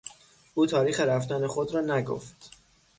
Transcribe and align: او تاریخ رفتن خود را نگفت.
او 0.53 0.65
تاریخ 0.65 0.99
رفتن 0.99 1.47
خود 1.47 1.73
را 1.75 1.81
نگفت. 1.81 2.51